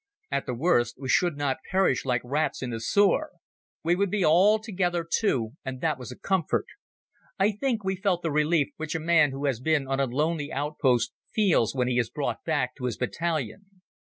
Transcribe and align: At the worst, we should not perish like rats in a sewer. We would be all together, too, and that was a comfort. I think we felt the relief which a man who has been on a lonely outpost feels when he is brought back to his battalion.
At 0.31 0.47
the 0.47 0.55
worst, 0.55 0.99
we 0.99 1.09
should 1.09 1.37
not 1.37 1.59
perish 1.69 2.05
like 2.05 2.23
rats 2.25 2.63
in 2.63 2.73
a 2.73 2.79
sewer. 2.79 3.33
We 3.83 3.95
would 3.95 4.09
be 4.09 4.25
all 4.25 4.57
together, 4.57 5.07
too, 5.07 5.51
and 5.63 5.79
that 5.81 5.99
was 5.99 6.11
a 6.11 6.17
comfort. 6.17 6.65
I 7.37 7.51
think 7.51 7.83
we 7.83 7.95
felt 7.95 8.23
the 8.23 8.31
relief 8.31 8.69
which 8.77 8.95
a 8.95 8.99
man 8.99 9.29
who 9.29 9.45
has 9.45 9.59
been 9.59 9.87
on 9.87 9.99
a 9.99 10.05
lonely 10.07 10.51
outpost 10.51 11.13
feels 11.31 11.75
when 11.75 11.87
he 11.87 11.99
is 11.99 12.09
brought 12.09 12.43
back 12.43 12.73
to 12.77 12.85
his 12.85 12.97
battalion. 12.97 13.67